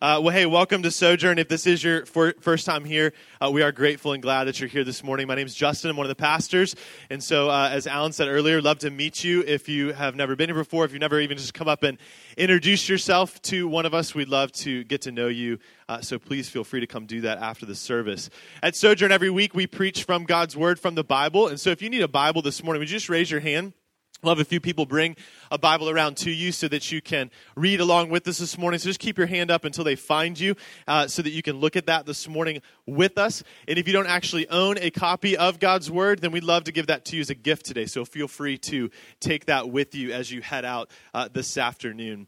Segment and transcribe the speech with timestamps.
[0.00, 1.40] Uh, well, hey, welcome to Sojourn.
[1.40, 3.12] If this is your first time here,
[3.44, 5.26] uh, we are grateful and glad that you're here this morning.
[5.26, 5.90] My name is Justin.
[5.90, 6.76] I'm one of the pastors.
[7.10, 9.42] And so, uh, as Alan said earlier, love to meet you.
[9.44, 11.98] If you have never been here before, if you've never even just come up and
[12.36, 15.58] introduced yourself to one of us, we'd love to get to know you.
[15.88, 18.30] Uh, so please feel free to come do that after the service.
[18.62, 21.48] At Sojourn, every week we preach from God's Word, from the Bible.
[21.48, 23.72] And so, if you need a Bible this morning, would you just raise your hand?
[24.20, 25.14] We'll have a few people bring
[25.52, 28.80] a Bible around to you so that you can read along with us this morning.
[28.80, 30.56] So just keep your hand up until they find you
[30.88, 33.44] uh, so that you can look at that this morning with us.
[33.68, 36.72] And if you don't actually own a copy of God's Word, then we'd love to
[36.72, 37.86] give that to you as a gift today.
[37.86, 42.26] So feel free to take that with you as you head out uh, this afternoon.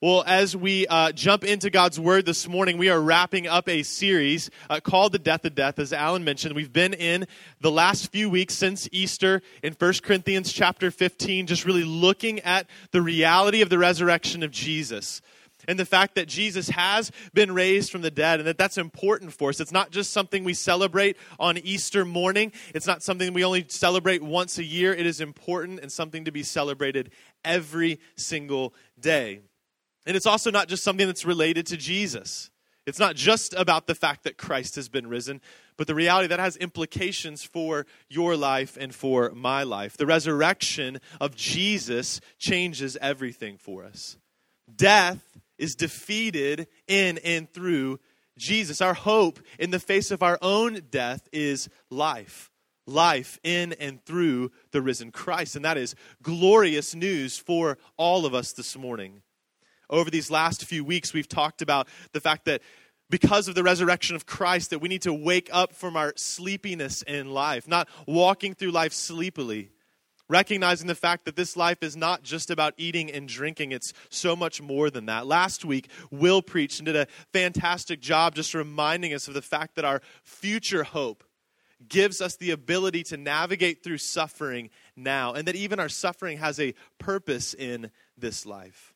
[0.00, 3.82] Well, as we uh, jump into God's Word this morning, we are wrapping up a
[3.82, 5.80] series uh, called The Death of Death.
[5.80, 7.26] As Alan mentioned, we've been in
[7.60, 12.68] the last few weeks since Easter in 1 Corinthians chapter 15, just really looking at
[12.92, 15.20] the reality of the resurrection of Jesus
[15.66, 19.32] and the fact that Jesus has been raised from the dead and that that's important
[19.32, 19.58] for us.
[19.58, 24.22] It's not just something we celebrate on Easter morning, it's not something we only celebrate
[24.22, 24.94] once a year.
[24.94, 27.10] It is important and something to be celebrated
[27.44, 29.40] every single day.
[30.08, 32.50] And it's also not just something that's related to Jesus.
[32.86, 35.42] It's not just about the fact that Christ has been risen,
[35.76, 39.98] but the reality that has implications for your life and for my life.
[39.98, 44.16] The resurrection of Jesus changes everything for us.
[44.74, 48.00] Death is defeated in and through
[48.38, 48.80] Jesus.
[48.80, 52.50] Our hope in the face of our own death is life.
[52.86, 55.54] Life in and through the risen Christ.
[55.54, 59.20] And that is glorious news for all of us this morning
[59.90, 62.62] over these last few weeks, we've talked about the fact that
[63.10, 67.02] because of the resurrection of Christ, that we need to wake up from our sleepiness
[67.02, 69.70] in life, not walking through life sleepily.
[70.30, 74.36] Recognizing the fact that this life is not just about eating and drinking, it's so
[74.36, 75.26] much more than that.
[75.26, 79.76] Last week, Will preached and did a fantastic job just reminding us of the fact
[79.76, 81.24] that our future hope
[81.88, 86.60] gives us the ability to navigate through suffering now, and that even our suffering has
[86.60, 88.92] a purpose in this life.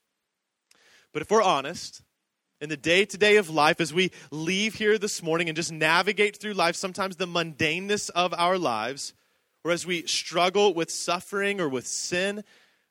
[1.13, 2.03] But if we're honest,
[2.61, 5.73] in the day to day of life, as we leave here this morning and just
[5.73, 9.15] navigate through life, sometimes the mundaneness of our lives,
[9.65, 12.45] or as we struggle with suffering or with sin,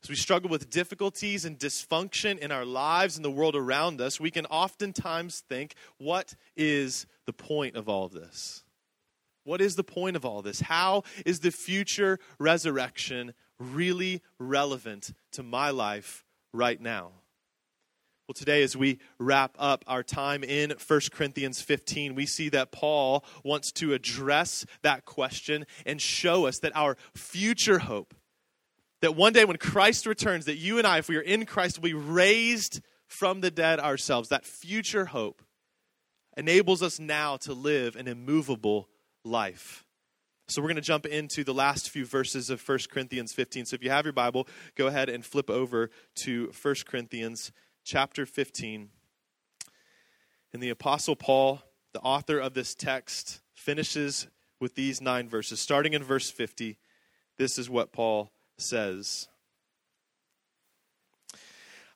[0.03, 4.19] as we struggle with difficulties and dysfunction in our lives and the world around us,
[4.19, 8.63] we can oftentimes think, what is the point of all of this?
[9.43, 10.61] What is the point of all this?
[10.61, 17.11] How is the future resurrection really relevant to my life right now?
[18.31, 22.71] Well, today, as we wrap up our time in 1 Corinthians 15, we see that
[22.71, 28.13] Paul wants to address that question and show us that our future hope,
[29.01, 31.77] that one day when Christ returns, that you and I, if we are in Christ,
[31.77, 34.29] will be raised from the dead ourselves.
[34.29, 35.41] That future hope
[36.37, 38.87] enables us now to live an immovable
[39.25, 39.83] life.
[40.47, 43.65] So we're going to jump into the last few verses of 1 Corinthians 15.
[43.65, 45.89] So if you have your Bible, go ahead and flip over
[46.23, 47.51] to 1 Corinthians
[47.83, 48.89] chapter 15.
[50.53, 51.61] And the Apostle Paul,
[51.93, 54.27] the author of this text, finishes
[54.59, 55.59] with these nine verses.
[55.59, 56.77] Starting in verse 50,
[57.37, 59.27] this is what Paul says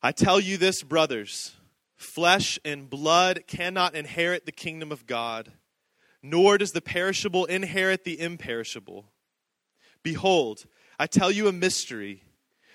[0.02, 1.54] I tell you this, brothers
[1.96, 5.52] flesh and blood cannot inherit the kingdom of God,
[6.22, 9.06] nor does the perishable inherit the imperishable.
[10.04, 10.66] Behold,
[11.00, 12.24] I tell you a mystery.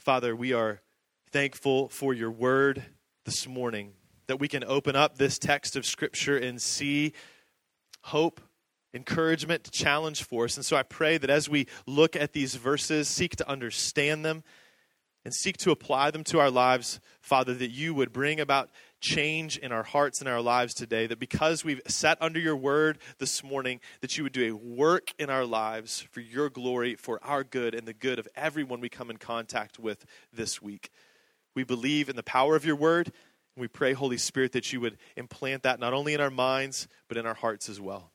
[0.00, 0.80] Father, we are
[1.30, 2.82] thankful for your word
[3.26, 3.92] this morning,
[4.28, 7.12] that we can open up this text of Scripture and see
[8.04, 8.40] hope,
[8.94, 10.56] encouragement, challenge for us.
[10.56, 14.42] And so I pray that as we look at these verses, seek to understand them,
[15.22, 18.70] and seek to apply them to our lives, Father, that you would bring about
[19.00, 21.06] change in our hearts and our lives today.
[21.06, 25.12] That because we've sat under your word this morning, that you would do a work
[25.18, 28.88] in our lives for your glory, for our good, and the good of everyone we
[28.88, 30.90] come in contact with this week.
[31.54, 34.80] We believe in the power of your word, and we pray, Holy Spirit, that you
[34.80, 38.12] would implant that not only in our minds, but in our hearts as well.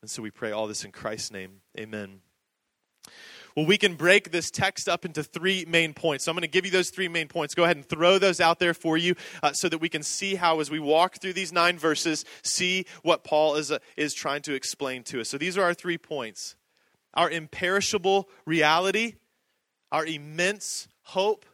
[0.00, 1.60] And so we pray all this in Christ's name.
[1.78, 2.20] Amen.
[3.58, 6.24] Well, we can break this text up into three main points.
[6.24, 7.56] So I'm going to give you those three main points.
[7.56, 10.36] Go ahead and throw those out there for you uh, so that we can see
[10.36, 14.42] how, as we walk through these nine verses, see what Paul is, uh, is trying
[14.42, 15.28] to explain to us.
[15.28, 16.54] So these are our three points
[17.14, 19.16] our imperishable reality,
[19.90, 21.44] our immense hope,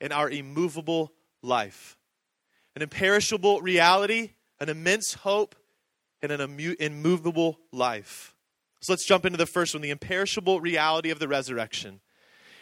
[0.00, 1.12] and our immovable
[1.42, 1.96] life.
[2.74, 5.54] An imperishable reality, an immense hope,
[6.22, 6.40] and an
[6.80, 8.35] immovable life.
[8.86, 11.98] So let's jump into the first one the imperishable reality of the resurrection.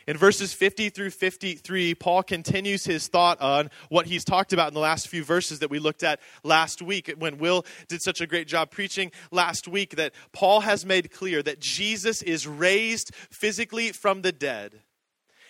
[0.06, 4.74] In verses 50 through 53, Paul continues his thought on what he's talked about in
[4.74, 8.26] the last few verses that we looked at last week when Will did such a
[8.26, 9.96] great job preaching last week.
[9.96, 14.80] That Paul has made clear that Jesus is raised physically from the dead,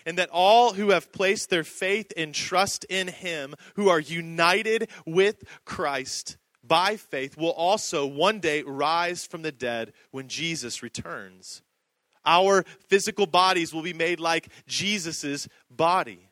[0.05, 4.91] and that all who have placed their faith and trust in him, who are united
[5.07, 11.63] with Christ, by faith will also one day rise from the dead when Jesus returns.
[12.25, 16.31] Our physical bodies will be made like Jesus' body.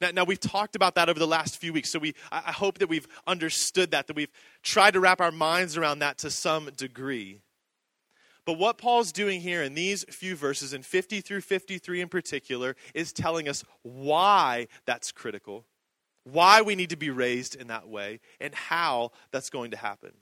[0.00, 2.78] Now, now, we've talked about that over the last few weeks, so we, I hope
[2.78, 4.32] that we've understood that, that we've
[4.64, 7.40] tried to wrap our minds around that to some degree.
[8.44, 12.74] But what Paul's doing here in these few verses, in 50 through 53 in particular,
[12.94, 15.66] is telling us why that's critical
[16.24, 20.12] why we need to be raised in that way, and how that's going to happen.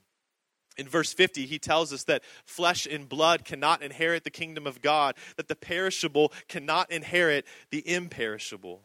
[0.77, 4.81] In verse 50, he tells us that flesh and blood cannot inherit the kingdom of
[4.81, 8.81] God, that the perishable cannot inherit the imperishable.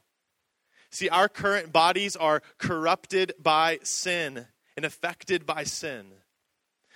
[0.90, 4.46] See, our current bodies are corrupted by sin
[4.76, 6.06] and affected by sin.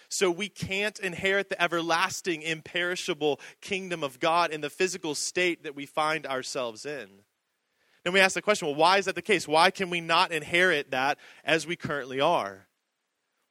[0.09, 5.77] So we can't inherit the everlasting, imperishable kingdom of God in the physical state that
[5.77, 7.09] we find ourselves in.
[8.05, 9.47] Then we ask the question well, why is that the case?
[9.47, 12.67] Why can we not inherit that as we currently are?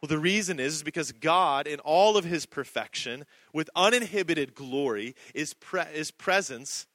[0.01, 5.13] Well, the reason is, is because God, in all of his perfection, with uninhibited glory,
[5.36, 6.88] is, pre- is presence.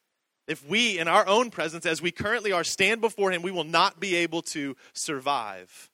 [0.49, 3.65] If we, in our own presence, as we currently are, stand before him, we will
[3.65, 5.91] not be able to survive.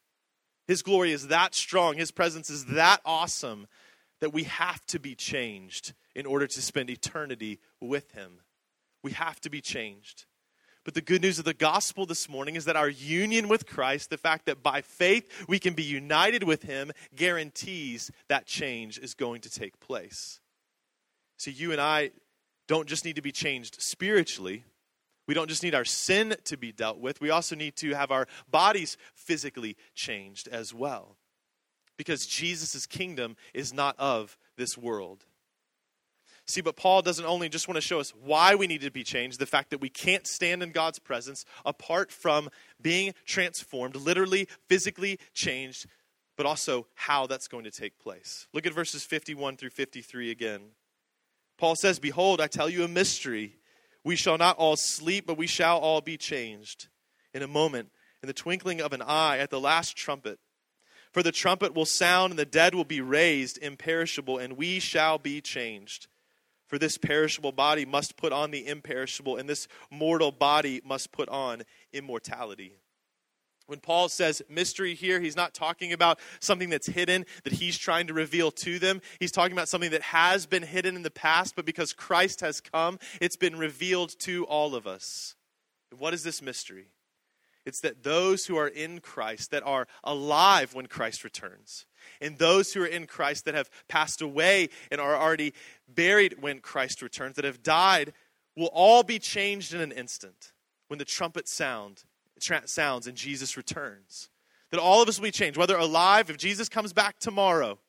[0.67, 3.67] His glory is that strong, his presence is that awesome
[4.21, 8.39] that we have to be changed in order to spend eternity with him.
[9.03, 10.25] We have to be changed.
[10.83, 14.09] But the good news of the gospel this morning is that our union with Christ,
[14.09, 19.13] the fact that by faith we can be united with Him, guarantees that change is
[19.13, 20.39] going to take place.
[21.37, 22.11] See, you and I
[22.67, 24.63] don't just need to be changed spiritually.
[25.27, 27.21] We don't just need our sin to be dealt with.
[27.21, 31.15] We also need to have our bodies physically changed as well.
[31.95, 35.25] Because Jesus' kingdom is not of this world.
[36.51, 39.05] See, but Paul doesn't only just want to show us why we need to be
[39.05, 42.49] changed, the fact that we can't stand in God's presence apart from
[42.81, 45.85] being transformed, literally, physically changed,
[46.35, 48.49] but also how that's going to take place.
[48.51, 50.61] Look at verses 51 through 53 again.
[51.57, 53.55] Paul says, Behold, I tell you a mystery.
[54.03, 56.89] We shall not all sleep, but we shall all be changed
[57.33, 60.37] in a moment, in the twinkling of an eye, at the last trumpet.
[61.13, 65.17] For the trumpet will sound, and the dead will be raised imperishable, and we shall
[65.17, 66.07] be changed.
[66.71, 71.27] For this perishable body must put on the imperishable, and this mortal body must put
[71.27, 72.75] on immortality.
[73.67, 78.07] When Paul says mystery here, he's not talking about something that's hidden that he's trying
[78.07, 79.01] to reveal to them.
[79.19, 82.61] He's talking about something that has been hidden in the past, but because Christ has
[82.61, 85.35] come, it's been revealed to all of us.
[85.97, 86.85] What is this mystery?
[87.65, 91.85] It's that those who are in Christ, that are alive when Christ returns,
[92.21, 95.53] and those who are in Christ that have passed away and are already
[95.87, 98.13] buried when Christ returns, that have died,
[98.55, 100.51] will all be changed in an instant
[100.87, 102.03] when the trumpet sound
[102.41, 104.29] tra- sounds and Jesus returns.
[104.71, 107.79] That all of us will be changed, whether alive, if Jesus comes back tomorrow,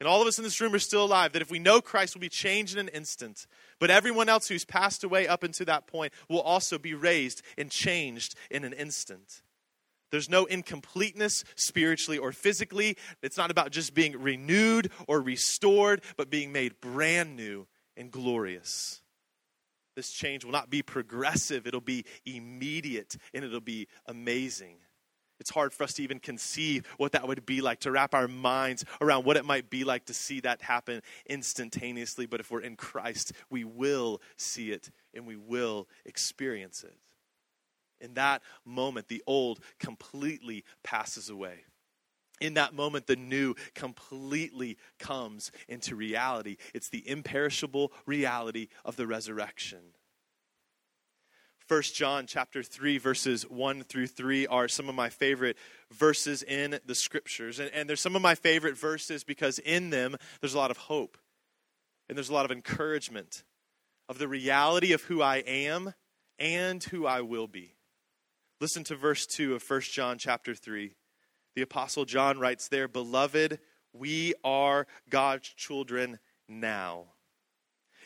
[0.00, 2.14] and all of us in this room are still alive, that if we know Christ,
[2.14, 3.46] will be changed in an instant.
[3.80, 7.70] But everyone else who's passed away up until that point will also be raised and
[7.70, 9.42] changed in an instant.
[10.10, 12.96] There's no incompleteness spiritually or physically.
[13.22, 19.02] It's not about just being renewed or restored, but being made brand new and glorious.
[19.96, 24.76] This change will not be progressive, it'll be immediate and it'll be amazing.
[25.40, 28.28] It's hard for us to even conceive what that would be like, to wrap our
[28.28, 32.26] minds around what it might be like to see that happen instantaneously.
[32.26, 36.96] But if we're in Christ, we will see it and we will experience it.
[38.00, 41.64] In that moment, the old completely passes away.
[42.40, 46.56] in that moment, the new completely comes into reality.
[46.72, 49.80] It's the imperishable reality of the resurrection.
[51.68, 55.58] 1 John chapter 3 verses 1 through 3 are some of my favorite
[55.92, 57.58] verses in the scriptures.
[57.58, 60.78] And, and they're some of my favorite verses because in them there's a lot of
[60.78, 61.18] hope
[62.08, 63.44] and there's a lot of encouragement
[64.08, 65.92] of the reality of who I am
[66.38, 67.74] and who I will be.
[68.60, 70.94] Listen to verse 2 of 1 John chapter 3.
[71.54, 73.60] The apostle John writes there, "Beloved,
[73.92, 77.14] we are God's children now.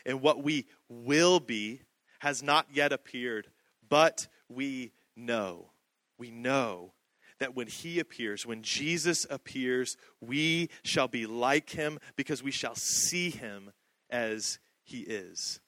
[0.05, 1.81] And what we will be
[2.19, 3.51] has not yet appeared,
[3.87, 5.73] but we know.
[6.17, 6.93] We know
[7.39, 12.75] that when he appears, when Jesus appears, we shall be like him because we shall
[12.75, 13.73] see him
[14.09, 15.59] as he is.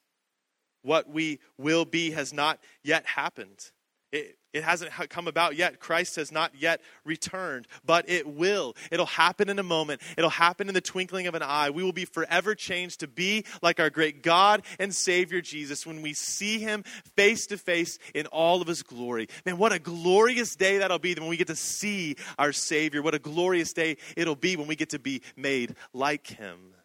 [0.81, 3.71] What we will be has not yet happened.
[4.11, 5.81] It, it hasn't come about yet.
[5.81, 8.73] Christ has not yet returned, but it will.
[8.89, 10.01] It'll happen in a moment.
[10.17, 11.71] It'll happen in the twinkling of an eye.
[11.71, 16.01] We will be forever changed to be like our great God and Savior Jesus when
[16.01, 16.83] we see Him
[17.17, 19.27] face to face in all of His glory.
[19.45, 23.01] Man, what a glorious day that'll be when we get to see our Savior.
[23.01, 26.75] What a glorious day it'll be when we get to be made like Him.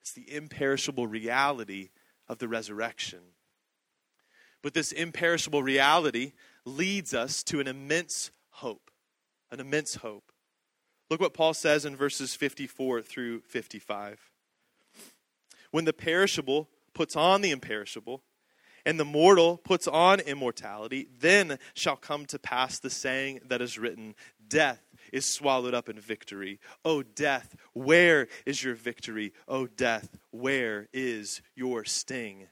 [0.00, 1.90] It's the imperishable reality
[2.28, 3.20] of the resurrection.
[4.66, 6.32] But this imperishable reality
[6.64, 8.90] leads us to an immense hope.
[9.52, 10.32] An immense hope.
[11.08, 14.32] Look what Paul says in verses 54 through 55.
[15.70, 18.24] When the perishable puts on the imperishable,
[18.84, 23.78] and the mortal puts on immortality, then shall come to pass the saying that is
[23.78, 24.16] written
[24.48, 24.82] Death
[25.12, 26.58] is swallowed up in victory.
[26.84, 29.32] O death, where is your victory?
[29.46, 32.48] O death, where is your sting?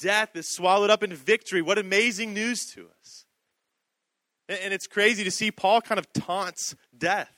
[0.00, 1.62] Death is swallowed up in victory.
[1.62, 3.26] What amazing news to us.
[4.48, 7.30] And it's crazy to see Paul kind of taunts death.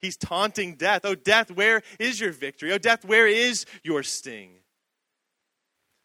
[0.00, 1.02] He's taunting death.
[1.04, 2.72] Oh, death, where is your victory?
[2.72, 4.54] Oh, death, where is your sting?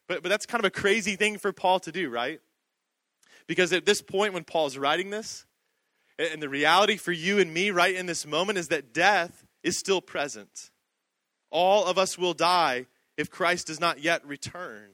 [0.06, 2.40] But, but that's kind of a crazy thing for Paul to do, right?
[3.46, 5.46] Because at this point, when Paul's writing this,
[6.18, 9.78] and the reality for you and me right in this moment is that death is
[9.78, 10.70] still present.
[11.50, 14.90] All of us will die if Christ does not yet return.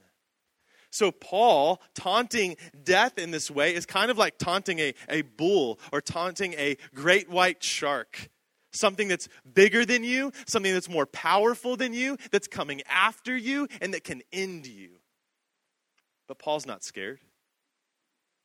[0.94, 5.80] So, Paul taunting death in this way is kind of like taunting a, a bull
[5.90, 8.30] or taunting a great white shark.
[8.70, 13.66] Something that's bigger than you, something that's more powerful than you, that's coming after you,
[13.80, 14.90] and that can end you.
[16.28, 17.18] But Paul's not scared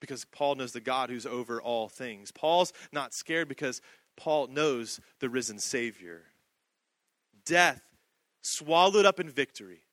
[0.01, 2.32] because Paul knows the God who's over all things.
[2.32, 3.79] Paul's not scared because
[4.18, 6.24] Paul knows the risen Savior.
[7.46, 7.84] Death
[8.41, 9.84] swallowed up in victory.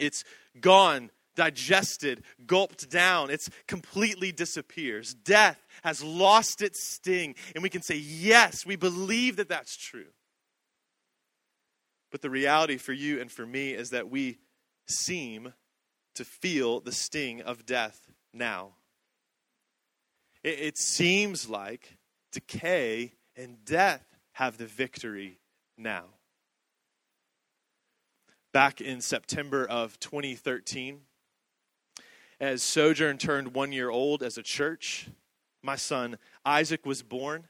[0.00, 0.24] It's
[0.60, 3.30] gone digested, gulped down.
[3.30, 5.14] It's completely disappears.
[5.14, 7.36] Death has lost its sting.
[7.54, 10.10] And we can say, yes, we believe that that's true.
[12.10, 14.40] But the reality for you and for me is that we
[14.88, 15.54] seem
[16.16, 18.72] to feel the sting of death now.
[20.42, 21.98] It, it seems like
[22.32, 25.38] decay and death have the victory
[25.76, 26.06] now.
[28.52, 31.02] Back in September of 2013,
[32.40, 35.08] as Sojourn turned one year old as a church,
[35.62, 37.46] my son Isaac was born,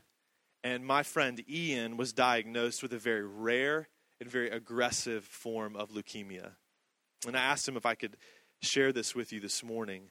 [0.64, 3.88] and my friend Ian was diagnosed with a very rare
[4.20, 6.52] and very aggressive form of leukemia.
[7.26, 8.16] And I asked him if I could
[8.60, 10.10] share this with you this morning.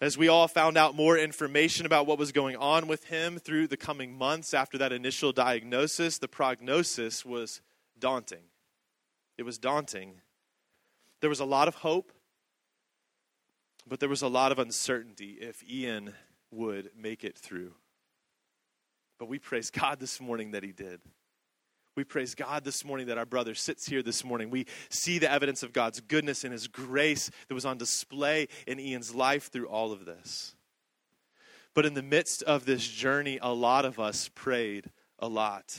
[0.00, 3.68] As we all found out more information about what was going on with him through
[3.68, 7.62] the coming months after that initial diagnosis, the prognosis was
[7.98, 8.42] daunting.
[9.38, 10.20] It was daunting.
[11.20, 12.12] There was a lot of hope,
[13.88, 16.14] but there was a lot of uncertainty if Ian
[16.50, 17.72] would make it through.
[19.18, 21.00] But we praise God this morning that he did.
[21.96, 24.50] We praise God this morning that our brother sits here this morning.
[24.50, 28.78] We see the evidence of God's goodness and his grace that was on display in
[28.78, 30.54] Ian's life through all of this.
[31.74, 35.78] But in the midst of this journey, a lot of us prayed a lot,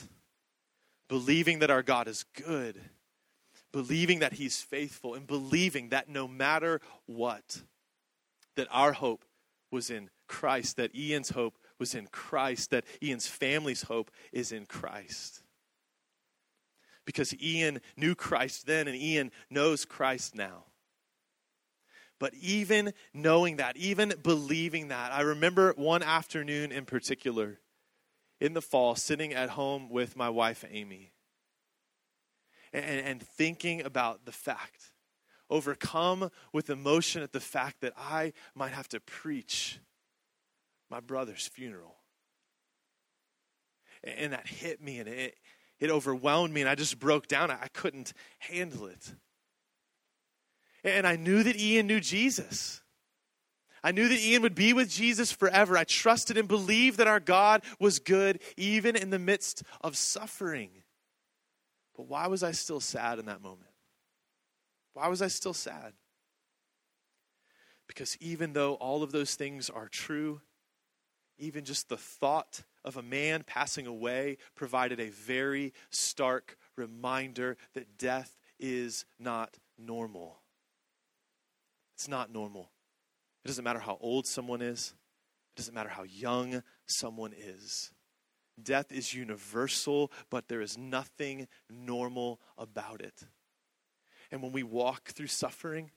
[1.08, 2.80] believing that our God is good,
[3.72, 7.62] believing that he's faithful, and believing that no matter what,
[8.58, 9.24] that our hope
[9.70, 14.66] was in Christ, that Ian's hope was in Christ, that Ian's family's hope is in
[14.66, 15.42] Christ.
[17.04, 20.64] Because Ian knew Christ then and Ian knows Christ now.
[22.18, 27.60] But even knowing that, even believing that, I remember one afternoon in particular
[28.40, 31.12] in the fall sitting at home with my wife Amy
[32.72, 34.90] and, and thinking about the fact
[35.50, 39.80] overcome with emotion at the fact that I might have to preach
[40.90, 41.96] my brother's funeral.
[44.04, 45.34] And that hit me and it,
[45.80, 47.50] it overwhelmed me and I just broke down.
[47.50, 49.14] I couldn't handle it.
[50.84, 52.80] And I knew that Ian knew Jesus.
[53.82, 55.76] I knew that Ian would be with Jesus forever.
[55.76, 60.70] I trusted and believed that our God was good even in the midst of suffering.
[61.96, 63.67] But why was I still sad in that moment?
[64.98, 65.92] Why was I still sad?
[67.86, 70.40] Because even though all of those things are true,
[71.38, 77.96] even just the thought of a man passing away provided a very stark reminder that
[77.96, 80.42] death is not normal.
[81.94, 82.72] It's not normal.
[83.44, 84.94] It doesn't matter how old someone is,
[85.54, 87.92] it doesn't matter how young someone is.
[88.60, 93.22] Death is universal, but there is nothing normal about it.
[94.30, 95.90] And when we walk through suffering,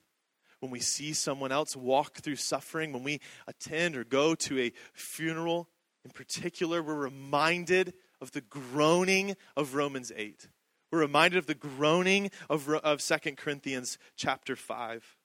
[0.60, 4.72] when we see someone else walk through suffering, when we attend or go to a
[4.94, 5.68] funeral
[6.06, 10.48] in particular, we're reminded of the groaning of Romans 8.
[10.92, 15.18] We're reminded of the groaning of, of 2 Corinthians chapter 5.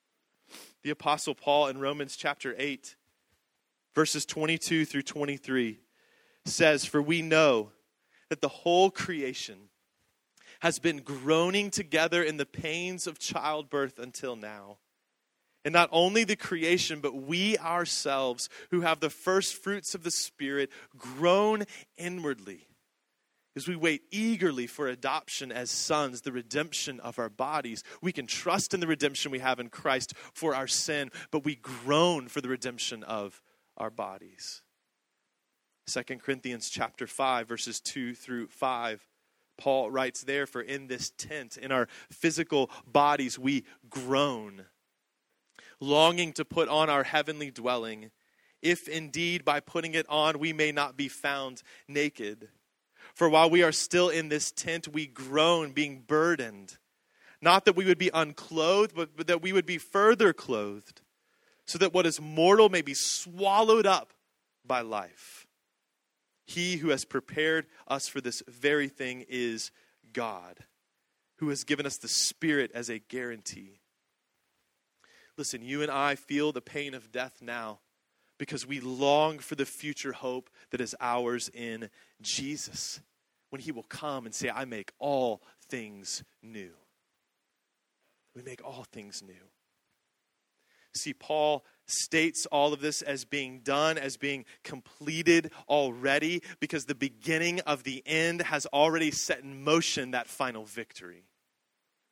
[0.82, 2.96] The Apostle Paul in Romans chapter 8,
[3.94, 5.80] verses 22 through 23
[6.44, 7.72] says, For we know
[8.28, 9.70] that the whole creation
[10.66, 14.78] has been groaning together in the pains of childbirth until now.
[15.64, 20.10] And not only the creation, but we ourselves, who have the first fruits of the
[20.10, 21.62] Spirit, groan
[21.96, 22.66] inwardly
[23.54, 27.84] as we wait eagerly for adoption as sons, the redemption of our bodies.
[28.02, 31.54] We can trust in the redemption we have in Christ for our sin, but we
[31.54, 33.40] groan for the redemption of
[33.76, 34.62] our bodies.
[35.86, 39.06] 2 Corinthians chapter 5 verses 2 through 5
[39.58, 44.66] Paul writes there for in this tent in our physical bodies we groan
[45.80, 48.10] longing to put on our heavenly dwelling,
[48.62, 52.48] if indeed by putting it on we may not be found naked.
[53.14, 56.76] For while we are still in this tent, we groan, being burdened.
[57.40, 61.00] Not that we would be unclothed, but, but that we would be further clothed,
[61.66, 64.12] so that what is mortal may be swallowed up
[64.66, 65.45] by life.
[66.46, 69.70] He who has prepared us for this very thing is
[70.12, 70.60] God,
[71.38, 73.80] who has given us the Spirit as a guarantee.
[75.36, 77.80] Listen, you and I feel the pain of death now
[78.38, 81.90] because we long for the future hope that is ours in
[82.22, 83.00] Jesus
[83.50, 86.70] when he will come and say, I make all things new.
[88.34, 89.34] We make all things new.
[90.94, 96.94] See, Paul states all of this as being done, as being completed already, because the
[96.94, 101.24] beginning of the end has already set in motion that final victory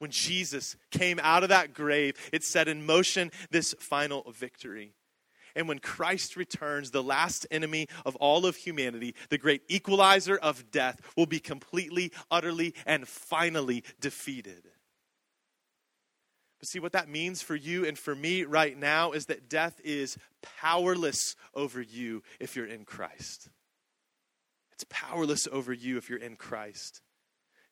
[0.05, 4.93] when Jesus came out of that grave, it set in motion this final victory.
[5.57, 10.71] And when Christ returns, the last enemy of all of humanity, the great equalizer of
[10.71, 14.69] death, will be completely, utterly, and finally defeated.
[16.65, 20.17] See, what that means for you and for me right now is that death is
[20.43, 23.51] powerless over you if you're in Christ.
[24.73, 27.01] It's powerless over you if you're in Christ.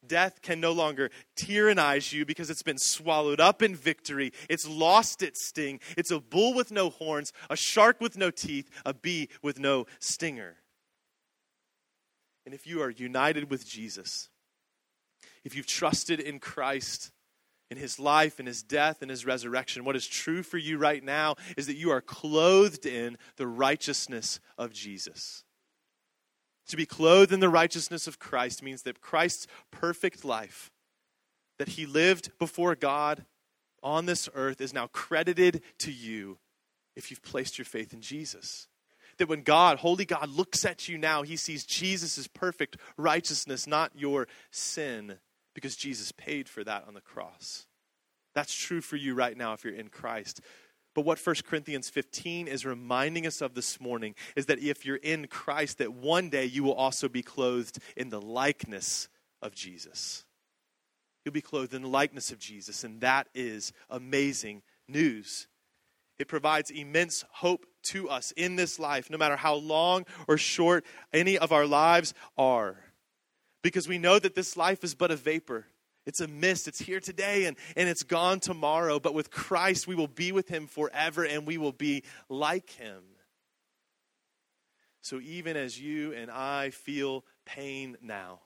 [0.07, 4.33] Death can no longer tyrannize you because it's been swallowed up in victory.
[4.49, 5.81] It's lost its sting.
[5.97, 9.87] It's a bull with no horns, a shark with no teeth, a bee with no
[10.01, 10.57] stinger.
[12.45, 14.29] And if you are united with Jesus,
[15.45, 17.13] if you've trusted in Christ,
[17.73, 21.03] in his life, in his death, and his resurrection, what is true for you right
[21.03, 25.43] now is that you are clothed in the righteousness of Jesus.
[26.69, 30.71] To be clothed in the righteousness of Christ means that Christ's perfect life,
[31.59, 33.25] that he lived before God
[33.83, 36.39] on this earth, is now credited to you
[36.95, 38.69] if you've placed your faith in Jesus.
[39.17, 43.93] That when God, holy God, looks at you now, he sees Jesus' perfect righteousness, not
[43.95, 45.19] your sin,
[45.55, 47.67] because Jesus paid for that on the cross.
[48.35, 50.41] That's true for you right now if you're in Christ.
[50.95, 54.97] But what 1 Corinthians 15 is reminding us of this morning is that if you're
[54.97, 59.09] in Christ, that one day you will also be clothed in the likeness
[59.41, 60.25] of Jesus.
[61.25, 65.47] You'll be clothed in the likeness of Jesus, and that is amazing news.
[66.19, 70.85] It provides immense hope to us in this life, no matter how long or short
[71.13, 72.77] any of our lives are.
[73.63, 75.67] Because we know that this life is but a vapor.
[76.05, 76.67] It's a mist.
[76.67, 78.99] It's here today and, and it's gone tomorrow.
[78.99, 83.03] But with Christ, we will be with him forever and we will be like him.
[85.01, 88.41] So even as you and I feel pain now,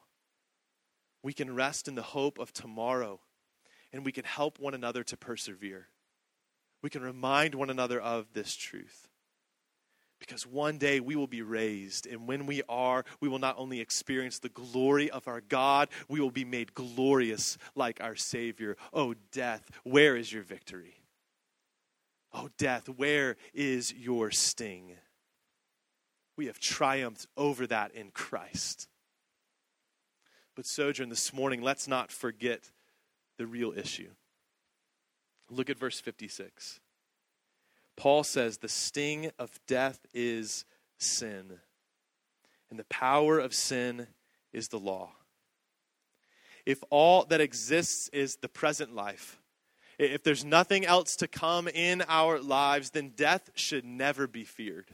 [1.23, 3.21] we can rest in the hope of tomorrow
[3.93, 5.89] and we can help one another to persevere.
[6.83, 9.09] We can remind one another of this truth.
[10.19, 13.81] Because one day we will be raised, and when we are, we will not only
[13.81, 18.77] experience the glory of our God, we will be made glorious like our Savior.
[18.95, 21.03] Oh, death, where is your victory?
[22.33, 24.93] Oh, death, where is your sting?
[26.37, 28.89] We have triumphed over that in Christ.
[30.55, 32.71] But, Sojourn, this morning, let's not forget
[33.37, 34.11] the real issue.
[35.51, 36.81] Look at verse 56.
[37.97, 40.65] Paul says, The sting of death is
[40.99, 41.61] sin,
[42.71, 44.07] and the power of sin
[44.53, 45.13] is the law.
[46.65, 49.39] If all that exists is the present life,
[49.99, 54.87] if there's nothing else to come in our lives, then death should never be feared.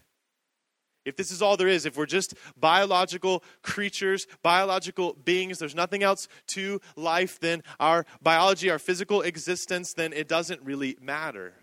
[1.04, 6.04] If this is all there is, if we're just biological creatures, biological beings, there's nothing
[6.04, 11.54] else to life than our biology, our physical existence, then it doesn't really matter.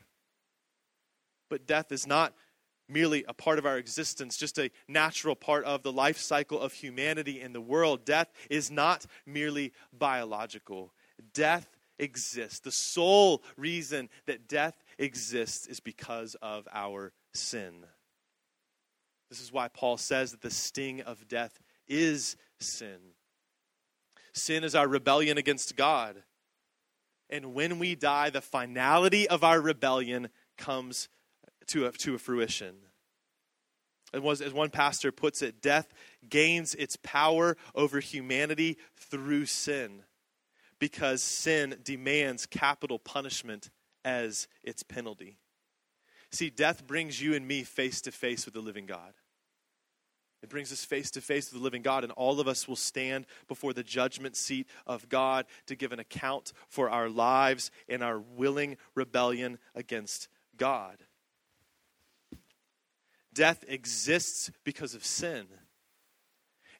[1.49, 2.33] But death is not
[2.87, 6.73] merely a part of our existence, just a natural part of the life cycle of
[6.73, 8.05] humanity in the world.
[8.05, 10.91] Death is not merely biological.
[11.33, 11.67] Death
[11.99, 12.59] exists.
[12.59, 17.85] The sole reason that death exists is because of our sin.
[19.29, 22.97] This is why Paul says that the sting of death is sin.
[24.33, 26.23] Sin is our rebellion against God.
[27.29, 31.09] And when we die, the finality of our rebellion comes
[31.69, 32.75] to a, to a fruition.
[34.13, 35.93] And was, as one pastor puts it, death
[36.27, 40.03] gains its power over humanity through sin
[40.79, 43.69] because sin demands capital punishment
[44.03, 45.37] as its penalty.
[46.31, 49.13] See, death brings you and me face to face with the living God.
[50.41, 52.77] It brings us face to face with the living God, and all of us will
[52.77, 58.01] stand before the judgment seat of God to give an account for our lives and
[58.01, 60.97] our willing rebellion against God.
[63.39, 65.47] Death exists because of sin.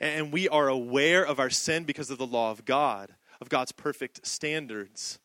[0.02, 3.72] And we are aware of our sin because of the law of God, of God's
[3.72, 5.20] perfect standards.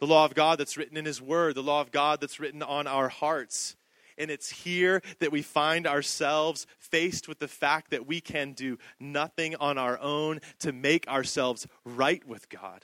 [0.00, 2.60] The law of God that's written in His Word, the law of God that's written
[2.60, 3.76] on our hearts.
[4.18, 8.76] And it's here that we find ourselves faced with the fact that we can do
[8.98, 12.82] nothing on our own to make ourselves right with God.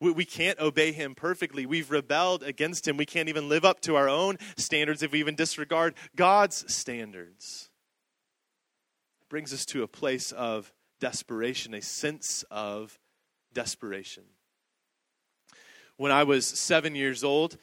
[0.00, 1.66] We, we can't obey him perfectly.
[1.66, 2.96] We've rebelled against him.
[2.96, 7.68] We can't even live up to our own standards if we even disregard God's standards.
[9.22, 12.98] It brings us to a place of desperation, a sense of
[13.52, 14.24] desperation.
[15.96, 17.56] When I was seven years old,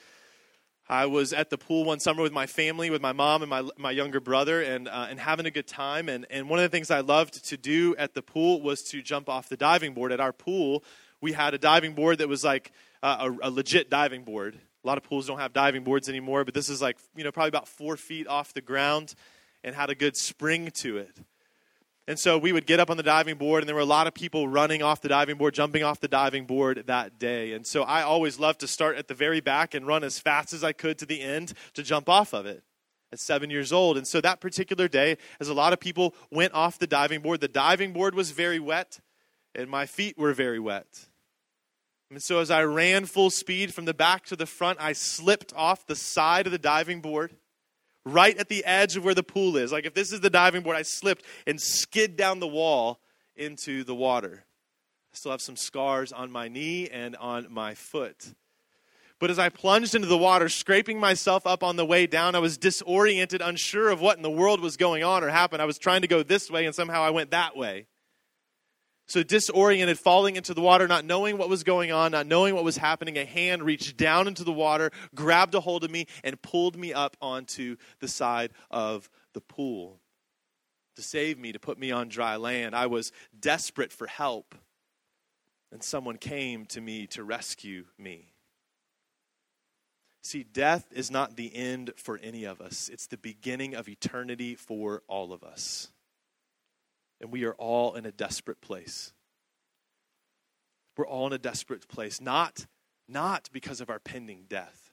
[0.87, 3.63] I was at the pool one summer with my family, with my mom and my,
[3.77, 6.09] my younger brother, and, uh, and having a good time.
[6.09, 9.01] And, and one of the things I loved to do at the pool was to
[9.01, 10.11] jump off the diving board.
[10.11, 10.83] At our pool,
[11.21, 14.55] we had a diving board that was like uh, a, a legit diving board.
[14.83, 17.31] A lot of pools don't have diving boards anymore, but this is like, you know,
[17.31, 19.15] probably about four feet off the ground
[19.63, 21.17] and had a good spring to it.
[22.07, 24.05] And so we would get up on the diving board, and there were a lot
[24.05, 27.53] of people running off the diving board, jumping off the diving board that day.
[27.53, 30.53] And so I always loved to start at the very back and run as fast
[30.53, 32.63] as I could to the end to jump off of it
[33.11, 33.97] at seven years old.
[33.97, 37.41] And so that particular day, as a lot of people went off the diving board,
[37.41, 38.99] the diving board was very wet,
[39.55, 41.07] and my feet were very wet.
[42.11, 45.53] And so as I ran full speed from the back to the front, I slipped
[45.55, 47.35] off the side of the diving board
[48.05, 49.71] right at the edge of where the pool is.
[49.71, 52.99] Like if this is the diving board, I slipped and skid down the wall
[53.35, 54.45] into the water.
[55.13, 58.35] I still have some scars on my knee and on my foot.
[59.19, 62.39] But as I plunged into the water, scraping myself up on the way down, I
[62.39, 65.61] was disoriented, unsure of what in the world was going on or happened.
[65.61, 67.87] I was trying to go this way, and somehow I went that way.
[69.07, 72.63] So, disoriented, falling into the water, not knowing what was going on, not knowing what
[72.63, 76.41] was happening, a hand reached down into the water, grabbed a hold of me, and
[76.41, 79.99] pulled me up onto the side of the pool
[80.95, 82.75] to save me, to put me on dry land.
[82.75, 84.55] I was desperate for help,
[85.71, 88.33] and someone came to me to rescue me.
[90.23, 94.55] See, death is not the end for any of us, it's the beginning of eternity
[94.55, 95.91] for all of us
[97.21, 99.13] and we are all in a desperate place.
[100.97, 102.65] We're all in a desperate place, not,
[103.07, 104.91] not because of our pending death.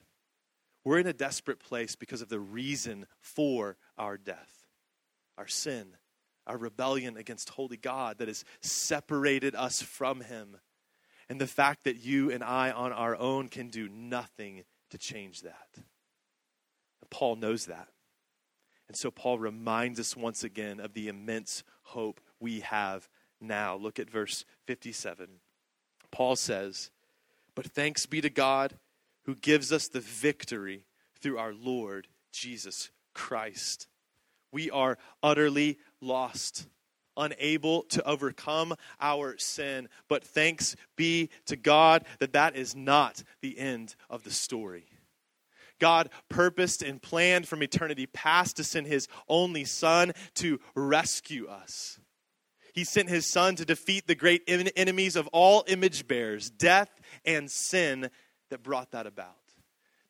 [0.83, 4.67] We're in a desperate place because of the reason for our death,
[5.37, 5.95] our sin,
[6.45, 10.57] our rebellion against holy God that has separated us from Him,
[11.29, 15.41] and the fact that you and I on our own can do nothing to change
[15.43, 15.69] that.
[17.13, 17.87] Paul knows that.
[18.87, 23.07] And so Paul reminds us once again of the immense hope we have
[23.39, 23.75] now.
[23.75, 25.27] Look at verse 57.
[26.11, 26.91] Paul says,
[27.55, 28.73] But thanks be to God
[29.25, 30.85] who gives us the victory
[31.19, 33.87] through our Lord Jesus Christ.
[34.51, 36.67] we are utterly lost,
[37.17, 39.89] unable to overcome our sin.
[40.07, 44.85] But thanks be to God that that is not the end of the story.
[45.83, 51.99] God purposed and planned from eternity past to send his only Son to rescue us.
[52.73, 56.89] He sent his Son to defeat the great enemies of all image bearers, death
[57.25, 58.09] and sin
[58.49, 59.35] that brought that about.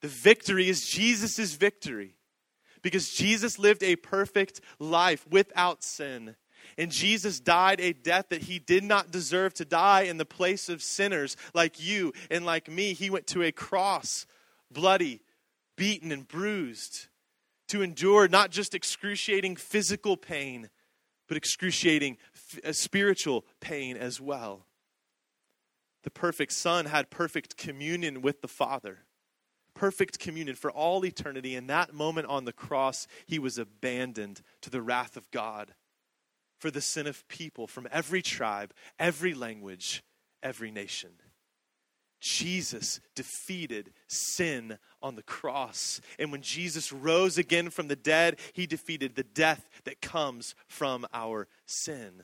[0.01, 2.17] The victory is Jesus' victory
[2.83, 6.35] because Jesus lived a perfect life without sin.
[6.77, 10.69] And Jesus died a death that he did not deserve to die in the place
[10.69, 12.93] of sinners like you and like me.
[12.93, 14.27] He went to a cross,
[14.71, 15.21] bloody,
[15.75, 17.07] beaten, and bruised,
[17.69, 20.69] to endure not just excruciating physical pain,
[21.27, 22.17] but excruciating
[22.63, 24.65] uh, spiritual pain as well.
[26.03, 29.05] The perfect Son had perfect communion with the Father
[29.73, 31.55] perfect communion for all eternity.
[31.55, 35.73] In that moment on the cross, he was abandoned to the wrath of God
[36.59, 40.03] for the sin of people from every tribe, every language,
[40.41, 41.11] every nation.
[42.23, 45.99] Jesus defeated sin on the cross.
[46.17, 51.05] And when Jesus rose again from the dead, he defeated the death that comes from
[51.13, 52.23] our sin.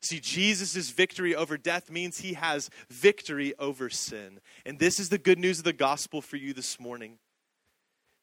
[0.00, 4.40] See, Jesus' victory over death means he has victory over sin.
[4.64, 7.18] And this is the good news of the gospel for you this morning.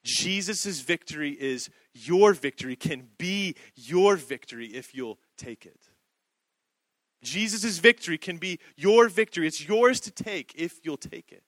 [0.04, 5.93] Jesus' victory is your victory, can be your victory if you'll take it.
[7.24, 9.48] Jesus' victory can be your victory.
[9.48, 11.44] It's yours to take if you'll take it.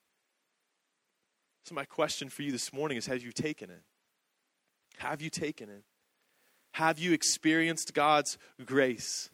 [1.65, 3.83] So, my question for you this morning is Have you taken it?
[4.97, 5.83] Have you taken it?
[6.73, 9.29] Have you experienced God's grace?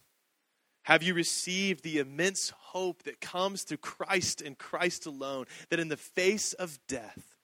[0.83, 5.89] Have you received the immense hope that comes through Christ and Christ alone, that in
[5.89, 7.35] the face of death,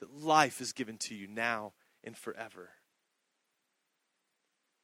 [0.00, 2.70] that life is given to you now and forever?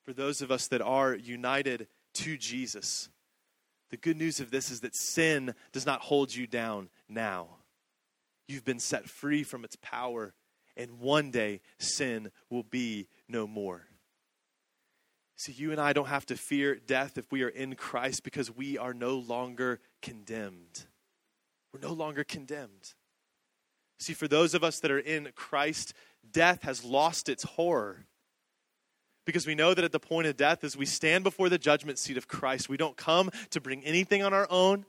[0.04, 3.10] For those of us that are united to Jesus,
[3.90, 7.48] the good news of this is that sin does not hold you down now.
[8.48, 10.34] You've been set free from its power,
[10.76, 13.86] and one day sin will be no more.
[15.36, 18.54] See, you and I don't have to fear death if we are in Christ because
[18.54, 20.84] we are no longer condemned.
[21.72, 22.94] We're no longer condemned.
[23.98, 25.94] See, for those of us that are in Christ,
[26.30, 28.06] death has lost its horror.
[29.26, 31.98] Because we know that at the point of death, as we stand before the judgment
[31.98, 34.86] seat of Christ, we don't come to bring anything on our own.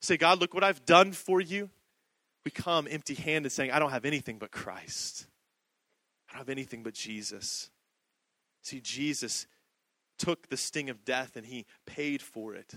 [0.00, 1.70] Say, God, look what I've done for you.
[2.44, 5.26] We come empty handed saying, I don't have anything but Christ.
[6.28, 7.70] I don't have anything but Jesus.
[8.62, 9.46] See, Jesus
[10.18, 12.74] took the sting of death and he paid for it.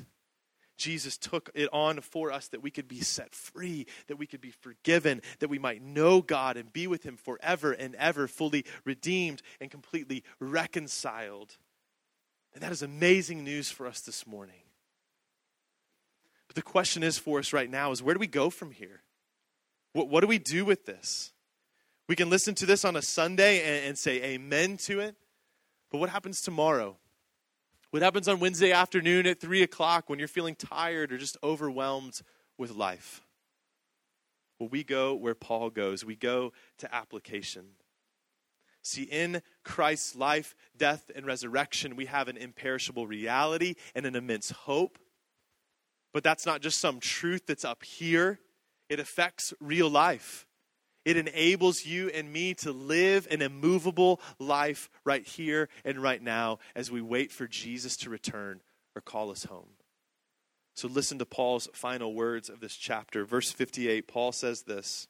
[0.78, 4.42] Jesus took it on for us that we could be set free, that we could
[4.42, 8.66] be forgiven, that we might know God and be with him forever and ever, fully
[8.84, 11.58] redeemed and completely reconciled.
[12.54, 14.64] And that is amazing news for us this morning.
[16.48, 19.02] But the question is for us right now is where do we go from here?
[19.94, 21.32] What, what do we do with this?
[22.08, 25.16] We can listen to this on a Sunday and, and say amen to it,
[25.90, 26.98] but what happens tomorrow?
[27.96, 32.20] What happens on Wednesday afternoon at 3 o'clock when you're feeling tired or just overwhelmed
[32.58, 33.22] with life?
[34.60, 36.04] Well, we go where Paul goes.
[36.04, 37.68] We go to application.
[38.82, 44.52] See, in Christ's life, death, and resurrection, we have an imperishable reality and an immense
[44.52, 45.00] hope.
[46.14, 48.42] But that's not just some truth that's up here,
[48.90, 50.46] it affects real life.
[51.06, 56.58] It enables you and me to live an immovable life right here and right now
[56.76, 58.62] as we wait for Jesus to return
[58.96, 59.70] or call us home.
[60.74, 63.24] So listen to Paul's final words of this chapter.
[63.24, 65.08] Verse 58, Paul says this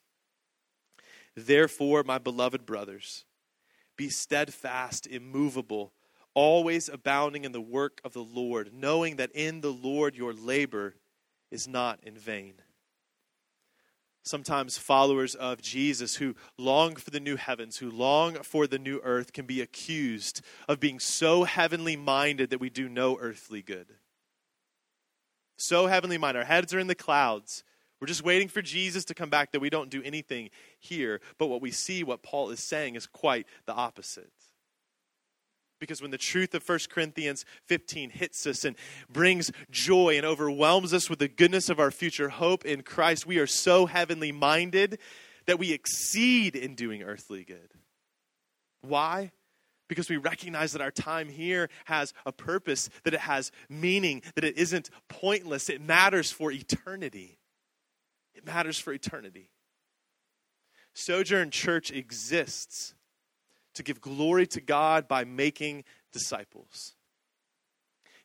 [1.33, 3.23] Therefore, my beloved brothers,
[3.97, 5.93] be steadfast, immovable,
[6.33, 10.95] always abounding in the work of the Lord, knowing that in the Lord your labor
[11.51, 12.55] is not in vain
[14.25, 18.99] sometimes followers of Jesus who long for the new heavens, who long for the new
[19.03, 23.87] earth, can be accused of being so heavenly minded that we do no earthly good.
[25.57, 26.39] So heavenly minded.
[26.39, 27.63] Our heads are in the clouds.
[28.01, 31.21] We're just waiting for Jesus to come back that we don't do anything here.
[31.37, 34.31] But what we see, what Paul is saying, is quite the opposite.
[35.79, 38.75] Because when the truth of 1 Corinthians 15 hits us and
[39.11, 43.39] brings joy and overwhelms us with the goodness of our future hope in Christ, we
[43.39, 44.99] are so heavenly minded
[45.47, 47.71] that we exceed in doing earthly good.
[48.81, 49.31] Why?
[49.87, 54.43] Because we recognize that our time here has a purpose, that it has meaning, that
[54.43, 55.69] it isn't pointless.
[55.69, 57.37] It matters for eternity.
[58.33, 59.51] It matters for eternity.
[60.93, 62.95] Sojourn Church exists
[63.75, 66.95] to give glory to God by making disciples.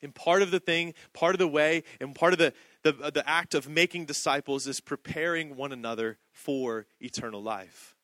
[0.03, 3.29] And part of the thing, part of the way, and part of the, the, the
[3.29, 7.95] act of making disciples is preparing one another for eternal life.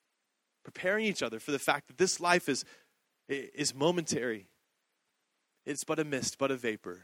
[0.63, 2.65] Preparing each other for the fact that this life is,
[3.29, 4.49] is momentary.
[5.65, 7.03] It's but a mist, but a vapor.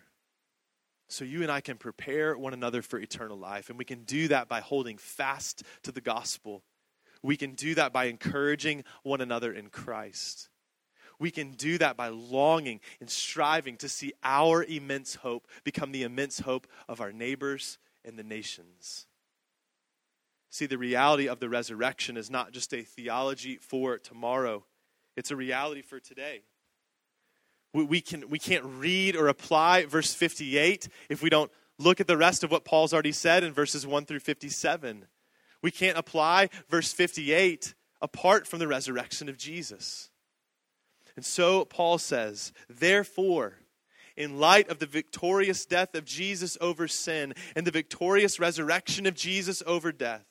[1.09, 3.71] So you and I can prepare one another for eternal life.
[3.71, 6.63] And we can do that by holding fast to the gospel.
[7.23, 10.49] We can do that by encouraging one another in Christ.
[11.19, 16.03] We can do that by longing and striving to see our immense hope become the
[16.03, 19.07] immense hope of our neighbors and the nations.
[20.51, 24.65] See, the reality of the resurrection is not just a theology for tomorrow,
[25.17, 26.43] it's a reality for today.
[27.73, 32.19] We, can, we can't read or apply verse 58 if we don't look at the
[32.19, 35.07] rest of what Paul's already said in verses 1 through 57.
[35.63, 40.11] We can't apply verse 58 apart from the resurrection of Jesus.
[41.17, 43.59] And so Paul says, therefore,
[44.17, 49.15] in light of the victorious death of Jesus over sin and the victorious resurrection of
[49.15, 50.25] Jesus over death,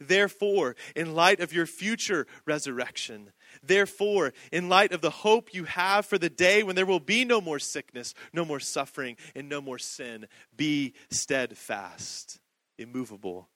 [0.00, 6.06] therefore, in light of your future resurrection, therefore, in light of the hope you have
[6.06, 9.60] for the day when there will be no more sickness, no more suffering, and no
[9.60, 12.40] more sin, be steadfast,
[12.78, 13.48] immovable,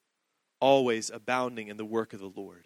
[0.64, 2.64] always abounding in the work of the Lord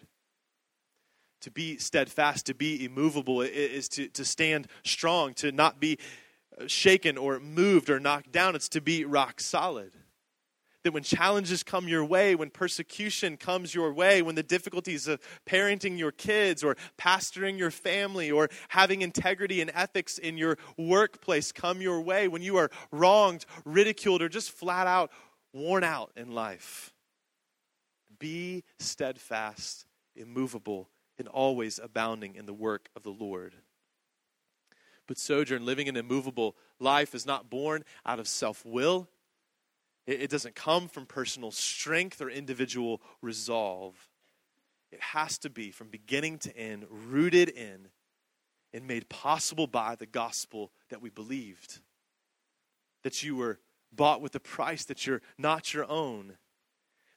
[1.41, 5.97] to be steadfast, to be immovable, is to, to stand strong, to not be
[6.67, 8.55] shaken or moved or knocked down.
[8.55, 9.91] It's to be rock solid.
[10.83, 15.19] That when challenges come your way, when persecution comes your way, when the difficulties of
[15.45, 21.51] parenting your kids or pastoring your family or having integrity and ethics in your workplace
[21.51, 25.11] come your way, when you are wronged, ridiculed, or just flat out
[25.53, 26.93] worn out in life,
[28.19, 33.55] be steadfast, immovable, and always abounding in the work of the Lord.
[35.07, 39.09] But sojourn, living an immovable life, is not born out of self will.
[40.05, 43.95] It doesn't come from personal strength or individual resolve.
[44.91, 47.89] It has to be from beginning to end, rooted in
[48.73, 51.81] and made possible by the gospel that we believed.
[53.03, 53.59] That you were
[53.91, 56.37] bought with a price, that you're not your own.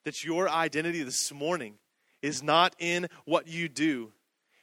[0.04, 1.74] That your identity this morning
[2.22, 4.12] is not in what you do.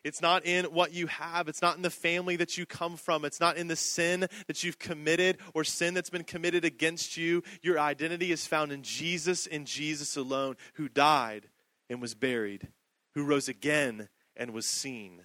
[0.04, 1.50] It's not in what you have.
[1.50, 3.26] It's not in the family that you come from.
[3.26, 7.44] It's not in the sin that you've committed or sin that's been committed against you.
[7.62, 11.50] Your identity is found in Jesus and Jesus alone, who died
[11.90, 12.70] and was buried,
[13.14, 15.22] who rose again and was seen.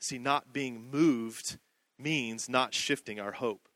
[0.00, 1.58] See, not being moved
[1.98, 3.68] means not shifting our hope.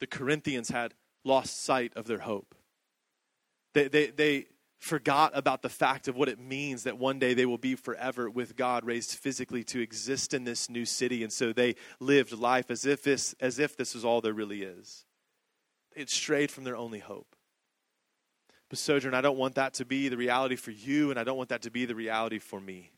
[0.00, 2.54] The Corinthians had lost sight of their hope.
[3.74, 4.46] They, they, they
[4.78, 8.30] forgot about the fact of what it means that one day they will be forever
[8.30, 11.22] with God, raised physically to exist in this new city.
[11.22, 14.62] And so they lived life as if this, as if this is all there really
[14.62, 15.04] is.
[15.94, 17.34] They had strayed from their only hope.
[18.68, 21.38] But, Sojourn, I don't want that to be the reality for you, and I don't
[21.38, 22.90] want that to be the reality for me.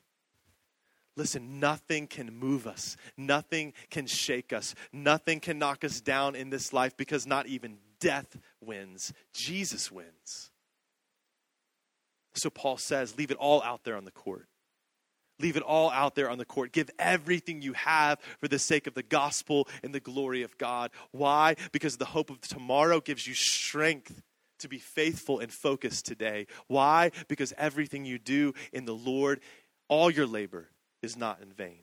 [1.20, 2.96] Listen, nothing can move us.
[3.14, 4.74] Nothing can shake us.
[4.90, 9.12] Nothing can knock us down in this life because not even death wins.
[9.34, 10.50] Jesus wins.
[12.34, 14.48] So Paul says, leave it all out there on the court.
[15.38, 16.72] Leave it all out there on the court.
[16.72, 20.90] Give everything you have for the sake of the gospel and the glory of God.
[21.10, 21.54] Why?
[21.70, 24.22] Because the hope of tomorrow gives you strength
[24.60, 26.46] to be faithful and focused today.
[26.66, 27.10] Why?
[27.28, 29.42] Because everything you do in the Lord,
[29.86, 30.70] all your labor
[31.02, 31.82] is not in vain.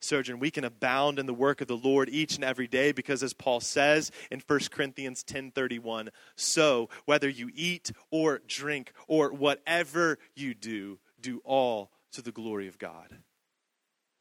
[0.00, 3.22] Sojourn, we can abound in the work of the Lord each and every day because
[3.22, 10.18] as Paul says in 1 Corinthians 10:31, so whether you eat or drink or whatever
[10.36, 13.18] you do, do all to the glory of God.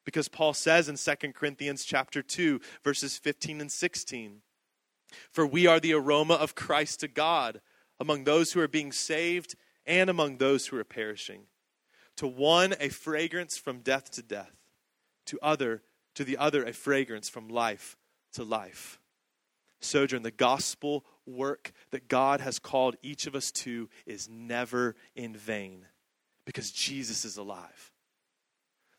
[0.04, 4.42] Because Paul says in 2 Corinthians chapter 2 verses 15 and 16,
[5.32, 7.62] for we are the aroma of Christ to God
[8.00, 11.48] among those who are being saved and among those who are perishing.
[12.18, 14.52] To one a fragrance from death to death
[15.28, 15.84] to other
[16.16, 17.96] to the other a fragrance from life
[18.34, 19.00] to life.
[19.80, 25.36] Sojourn, the gospel work that God has called each of us to is never in
[25.36, 25.86] vain
[26.46, 27.92] because Jesus is alive.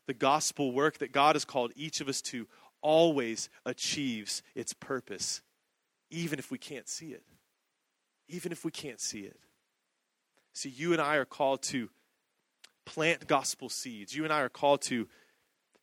[0.07, 2.47] The gospel work that God has called each of us to
[2.81, 5.41] always achieves its purpose,
[6.09, 7.23] even if we can't see it.
[8.29, 9.37] Even if we can't see it.
[10.53, 11.89] See, you and I are called to
[12.85, 14.15] plant gospel seeds.
[14.15, 15.07] You and I are called to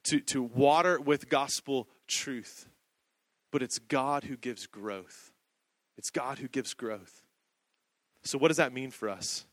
[0.06, 2.68] to, to water with gospel truth.
[3.52, 5.32] But it's God who gives growth.
[5.98, 7.22] It's God who gives growth.
[8.24, 9.46] So, what does that mean for us?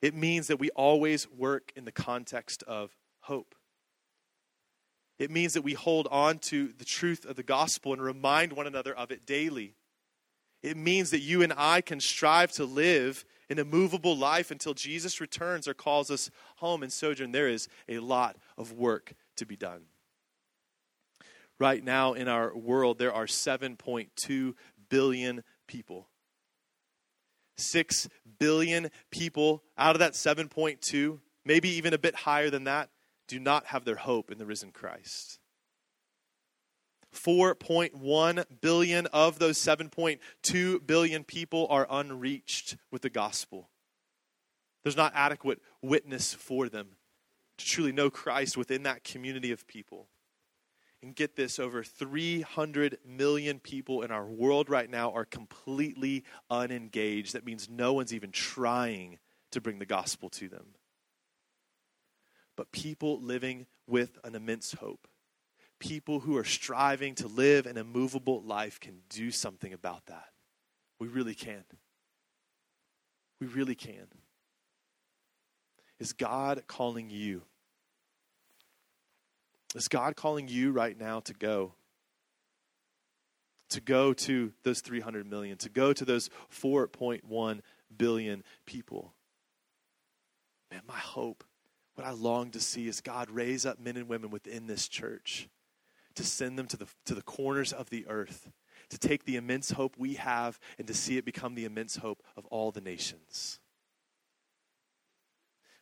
[0.00, 3.54] It means that we always work in the context of hope.
[5.18, 8.68] It means that we hold on to the truth of the gospel and remind one
[8.68, 9.74] another of it daily.
[10.62, 15.20] It means that you and I can strive to live an immovable life until Jesus
[15.20, 17.32] returns or calls us home and sojourn.
[17.32, 19.82] There is a lot of work to be done.
[21.58, 24.54] Right now in our world, there are 7.2
[24.88, 26.08] billion people.
[27.56, 32.90] 6 billion people out of that 7.2, maybe even a bit higher than that,
[33.26, 35.40] do not have their hope in the risen Christ.
[37.14, 43.68] 4.1 billion of those 7.2 billion people are unreached with the gospel.
[44.82, 46.88] There's not adequate witness for them
[47.58, 50.08] to truly know Christ within that community of people.
[51.02, 57.34] And get this over 300 million people in our world right now are completely unengaged.
[57.34, 59.18] That means no one's even trying
[59.52, 60.74] to bring the gospel to them.
[62.56, 65.06] But people living with an immense hope
[65.78, 70.28] people who are striving to live an immovable life can do something about that.
[70.98, 71.64] We really can.
[73.40, 74.08] We really can.
[76.00, 77.42] Is God calling you?
[79.74, 81.74] Is God calling you right now to go?
[83.70, 87.60] To go to those 300 million, to go to those 4.1
[87.96, 89.12] billion people.
[90.70, 91.44] Man, my hope,
[91.94, 95.48] what I long to see is God raise up men and women within this church
[96.18, 98.50] to send them to the, to the corners of the earth,
[98.90, 102.24] to take the immense hope we have and to see it become the immense hope
[102.36, 103.60] of all the nations.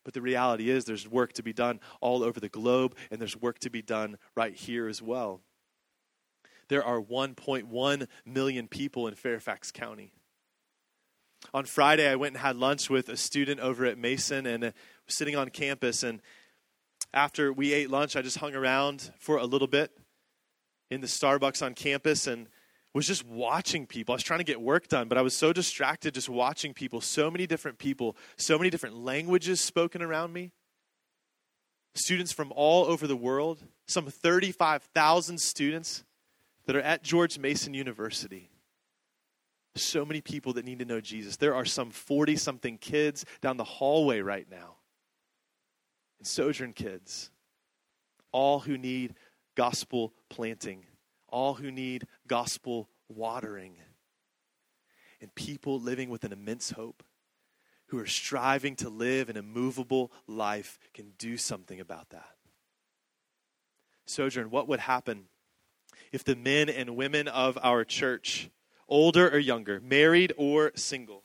[0.04, 3.36] But the reality is, there's work to be done all over the globe, and there's
[3.36, 5.40] work to be done right here as well.
[6.68, 10.12] There are 1.1 million people in Fairfax County.
[11.54, 14.70] On Friday, I went and had lunch with a student over at Mason and uh,
[15.06, 16.02] sitting on campus.
[16.02, 16.20] And
[17.14, 19.96] after we ate lunch, I just hung around for a little bit
[20.90, 22.48] in the Starbucks on campus and
[22.96, 24.14] was just watching people.
[24.14, 27.00] I was trying to get work done, but I was so distracted just watching people,
[27.00, 30.52] so many different people, so many different languages spoken around me.
[31.94, 36.04] Students from all over the world, some 35,000 students
[36.64, 38.50] that are at George Mason University.
[39.74, 41.36] So many people that need to know Jesus.
[41.36, 44.76] There are some 40 something kids down the hallway right now.
[46.18, 47.30] And Sojourn kids,
[48.32, 49.14] all who need
[49.56, 50.84] gospel planting,
[51.28, 53.76] all who need gospel watering,
[55.20, 57.02] and people living with an immense hope
[57.88, 62.30] who are striving to live an immovable life can do something about that.
[64.06, 65.24] Sojourn, what would happen
[66.12, 68.50] if the men and women of our church,
[68.88, 71.22] older or younger, married or single,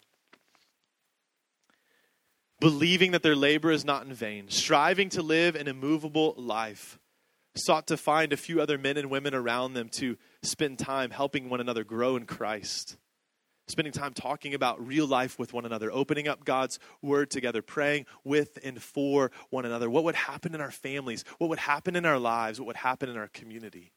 [2.59, 6.99] believing that their labor is not in vain, striving to live an immovable life,
[7.56, 11.49] sought to find a few other men and women around them to spend time helping
[11.49, 12.97] one another grow in Christ.
[13.68, 18.06] Spending time talking about real life with one another, opening up God's word together, praying
[18.24, 19.89] with and for one another.
[19.89, 21.24] What would happen in our families?
[21.38, 22.60] What would happen in our lives?
[22.60, 23.93] What would happen in our community?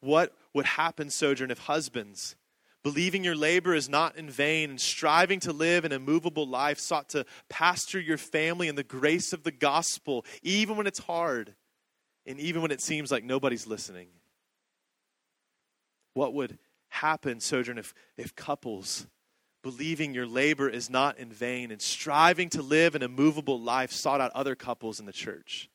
[0.00, 2.36] What would happen, Sojourn, if husbands,
[2.84, 7.08] believing your labor is not in vain and striving to live an immovable life, sought
[7.10, 11.54] to pastor your family in the grace of the gospel, even when it's hard?
[12.26, 14.08] And even when it seems like nobody's listening?
[16.14, 16.58] What would
[16.88, 19.06] happen, Sojourn, if, if couples,
[19.62, 24.20] believing your labor is not in vain and striving to live an immovable life, sought
[24.20, 25.70] out other couples in the church?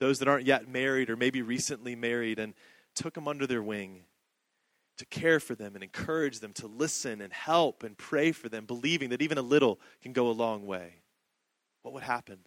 [0.00, 2.54] Those that aren't yet married or maybe recently married and
[2.94, 4.04] took them under their wing
[4.98, 8.64] to care for them and encourage them to listen and help and pray for them,
[8.64, 10.94] believing that even a little can go a long way.
[11.82, 12.38] What would happen?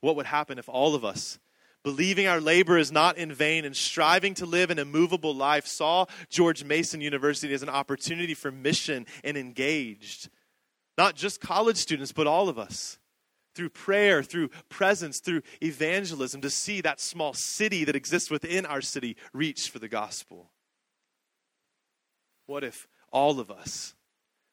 [0.00, 1.38] What would happen if all of us
[1.84, 6.06] believing our labor is not in vain, and striving to live an immovable life, saw
[6.30, 10.30] George Mason University as an opportunity for mission and engaged.
[10.98, 12.98] Not just college students, but all of us.
[13.54, 18.80] Through prayer, through presence, through evangelism, to see that small city that exists within our
[18.80, 20.50] city reach for the gospel.
[22.46, 23.94] What if all of us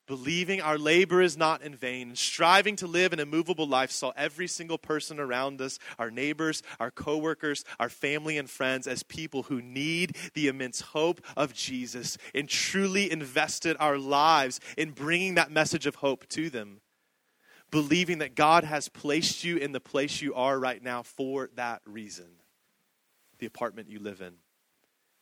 [0.07, 4.11] believing our labor is not in vain, and striving to live an immovable life, saw
[4.17, 9.43] every single person around us, our neighbors, our coworkers, our family and friends, as people
[9.43, 15.51] who need the immense hope of Jesus, and truly invested our lives in bringing that
[15.51, 16.81] message of hope to them.
[17.69, 21.81] Believing that God has placed you in the place you are right now for that
[21.85, 22.25] reason.
[23.39, 24.33] The apartment you live in,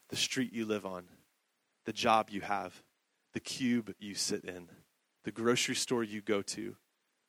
[0.09, 1.05] the street you live on,
[1.85, 2.81] the job you have,
[3.33, 4.69] the cube you sit in
[5.23, 6.75] the grocery store you go to,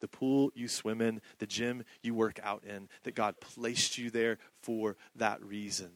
[0.01, 4.11] the pool you swim in, the gym you work out in, that God placed you
[4.11, 5.91] there for that reason.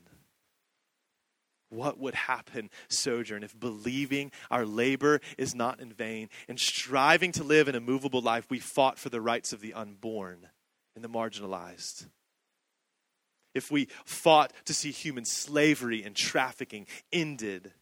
[1.71, 7.43] What would happen, Sojourn, if believing our labor is not in vain and striving to
[7.43, 10.49] live an immovable life, we fought for the rights of the unborn
[10.95, 12.07] and the marginalized?
[13.55, 17.73] If we fought to see human slavery and trafficking ended?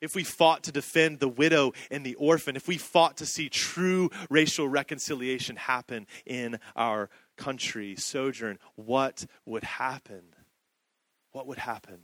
[0.00, 3.48] If we fought to defend the widow and the orphan, if we fought to see
[3.48, 10.22] true racial reconciliation happen in our country, Sojourn, what would happen?
[11.32, 12.00] What would happen?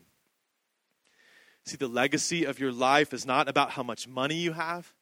[1.64, 4.92] See, the legacy of your life is not about how much money you have.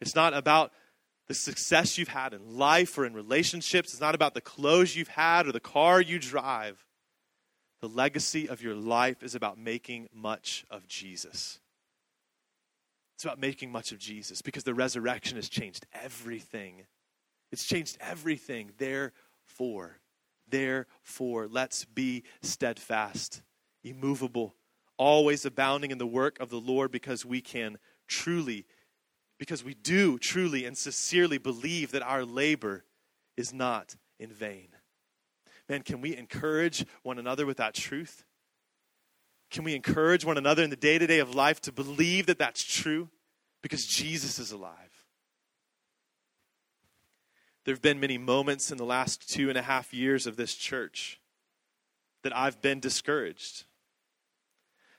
[0.00, 0.72] It's not about
[1.28, 3.92] the success you've had in life or in relationships.
[3.92, 6.84] It's not about the clothes you've had or the car you drive.
[7.80, 11.60] The legacy of your life is about making much of Jesus.
[13.16, 16.82] It's about making much of Jesus because the resurrection has changed everything.
[17.50, 18.72] It's changed everything.
[18.76, 20.00] Therefore,
[20.46, 23.40] therefore, let's be steadfast,
[23.82, 24.54] immovable,
[24.98, 28.66] always abounding in the work of the Lord because we can truly,
[29.38, 32.84] because we do truly and sincerely believe that our labor
[33.34, 34.68] is not in vain.
[35.70, 38.25] Man, can we encourage one another with that truth?
[39.56, 42.38] Can we encourage one another in the day to day of life to believe that
[42.38, 43.08] that's true?
[43.62, 44.74] Because Jesus is alive.
[47.64, 50.54] There have been many moments in the last two and a half years of this
[50.54, 51.22] church
[52.22, 53.64] that I've been discouraged.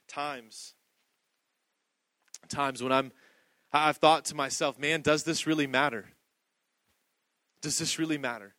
[0.08, 0.74] Times,
[2.50, 3.12] times when I'm,
[3.72, 6.06] I've thought to myself, man, does this really matter?
[7.62, 8.56] Does this really matter?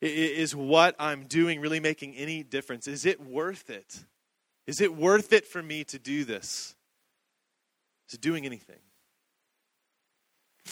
[0.00, 2.86] Is what I'm doing really making any difference?
[2.86, 4.04] Is it worth it?
[4.66, 6.74] Is it worth it for me to do this?
[8.08, 8.80] Is it doing anything?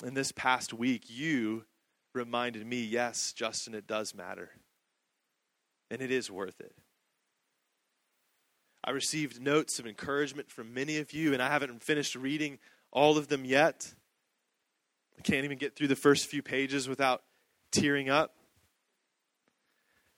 [0.05, 1.65] In this past week, you
[2.15, 4.51] reminded me yes, Justin, it does matter.
[5.91, 6.75] And it is worth it.
[8.85, 12.59] I received notes of encouragement from many of you, and I haven't finished reading
[12.91, 13.95] all of them yet.
[15.19, 17.23] I can't even get through the first few pages without
[17.71, 18.35] tearing up.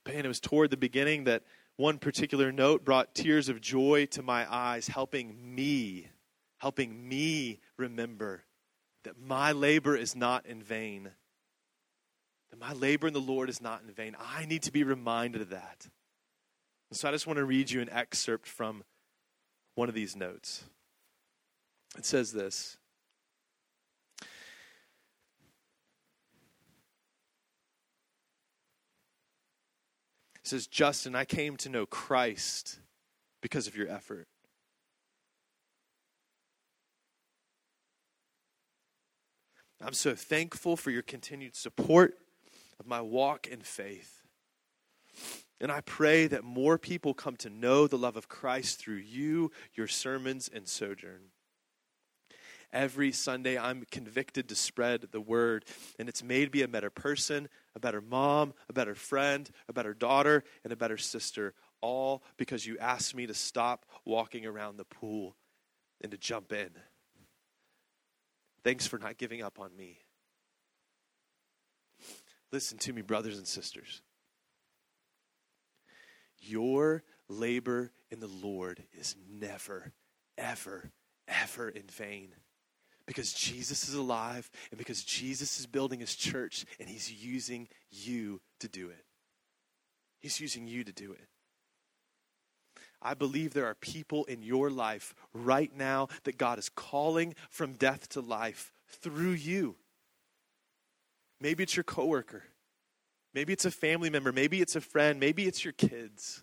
[0.06, 1.42] Man, it was toward the beginning that
[1.76, 6.08] one particular note brought tears of joy to my eyes, helping me,
[6.58, 8.44] helping me remember
[9.04, 11.10] that my labor is not in vain.
[12.50, 14.16] That my labor in the Lord is not in vain.
[14.18, 15.88] I need to be reminded of that.
[16.90, 18.84] And so I just want to read you an excerpt from
[19.74, 20.64] one of these notes.
[21.98, 22.76] It says this
[30.44, 32.78] says, Justin, I came to know Christ
[33.40, 34.26] because of your effort.
[39.80, 42.14] I'm so thankful for your continued support
[42.80, 44.22] of my walk in faith.
[45.60, 49.50] And I pray that more people come to know the love of Christ through you,
[49.74, 51.30] your sermons, and sojourn.
[52.74, 55.64] Every Sunday, I'm convicted to spread the word,
[55.96, 59.94] and it's made me a better person, a better mom, a better friend, a better
[59.94, 64.84] daughter, and a better sister, all because you asked me to stop walking around the
[64.84, 65.36] pool
[66.00, 66.70] and to jump in.
[68.64, 70.00] Thanks for not giving up on me.
[72.50, 74.02] Listen to me, brothers and sisters.
[76.40, 79.92] Your labor in the Lord is never,
[80.36, 80.90] ever,
[81.28, 82.34] ever in vain
[83.06, 88.40] because Jesus is alive and because Jesus is building his church and he's using you
[88.60, 89.04] to do it.
[90.20, 91.28] He's using you to do it.
[93.02, 97.74] I believe there are people in your life right now that God is calling from
[97.74, 99.76] death to life through you.
[101.40, 102.44] Maybe it's your coworker.
[103.34, 104.32] Maybe it's a family member.
[104.32, 105.20] Maybe it's a friend.
[105.20, 106.42] Maybe it's your kids.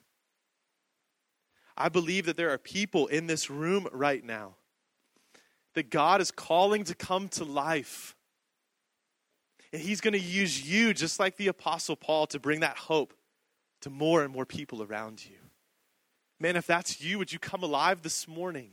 [1.75, 4.55] I believe that there are people in this room right now
[5.75, 8.15] that God is calling to come to life.
[9.73, 13.13] And He's going to use you, just like the Apostle Paul, to bring that hope
[13.81, 15.37] to more and more people around you.
[16.39, 18.71] Man, if that's you, would you come alive this morning?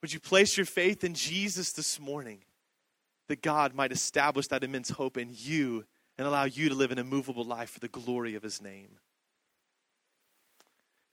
[0.00, 2.40] Would you place your faith in Jesus this morning
[3.28, 5.84] that God might establish that immense hope in you
[6.16, 8.98] and allow you to live an immovable life for the glory of His name?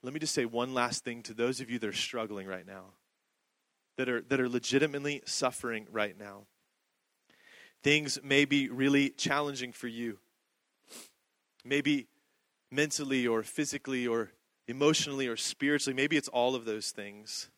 [0.02, 2.66] Let me just say one last thing to those of you that are struggling right
[2.66, 2.84] now
[3.96, 6.46] that are, that are legitimately suffering right now.
[7.82, 10.18] Things may be really challenging for you.
[11.64, 12.06] Maybe
[12.70, 14.30] mentally or physically or
[14.68, 15.94] emotionally or spiritually.
[15.94, 17.50] Maybe it's all of those things.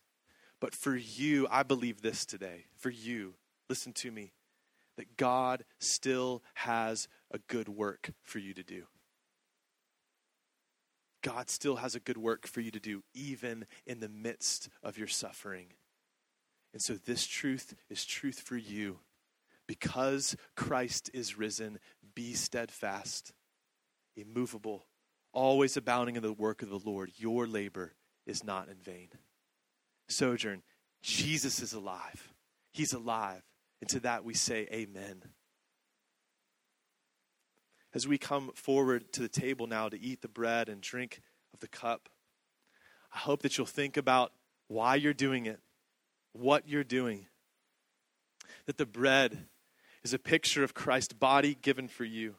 [0.59, 2.65] But for you, I believe this today.
[2.75, 3.35] For you,
[3.69, 4.33] listen to me.
[4.97, 8.83] that God still has a good work for you to do.
[11.21, 14.97] God still has a good work for you to do, even in the midst of
[14.97, 15.67] your suffering.
[16.75, 18.99] And so, this truth is truth for you.
[19.65, 21.79] Because Christ is risen,
[22.15, 23.31] be steadfast,
[24.17, 24.85] immovable,
[25.31, 27.11] always abounding in the work of the Lord.
[27.15, 27.93] Your labor
[28.27, 29.07] is not in vain.
[30.09, 30.63] Sojourn,
[31.01, 32.33] Jesus is alive.
[32.73, 33.41] He's alive.
[33.79, 35.23] And to that we say, Amen.
[37.93, 41.21] As we come forward to the table now to eat the bread and drink
[41.53, 42.09] of the cup,
[43.13, 44.33] I hope that you'll think about
[44.67, 45.61] why you're doing it,
[46.35, 47.27] what you're doing.
[48.65, 49.47] That the bread
[50.03, 52.35] is a picture of Christ's body given for you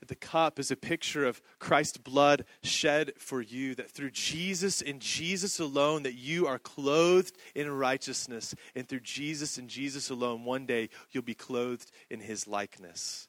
[0.00, 4.80] that the cup is a picture of Christ's blood shed for you, that through Jesus
[4.82, 10.44] and Jesus alone, that you are clothed in righteousness, and through Jesus and Jesus alone,
[10.44, 13.28] one day you'll be clothed in his likeness.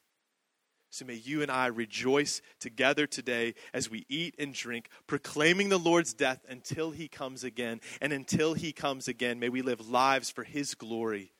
[0.92, 5.78] So may you and I rejoice together today as we eat and drink, proclaiming the
[5.78, 7.80] Lord's death until he comes again.
[8.02, 11.32] And until he comes again, may we live lives for his glory